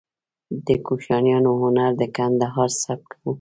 د 0.65 0.67
کوشانیانو 0.85 1.51
هنر 1.61 1.91
د 1.99 2.01
ګندهارا 2.17 2.75
سبک 2.83 3.09
و 3.21 3.25